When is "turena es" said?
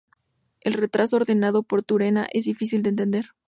1.83-2.45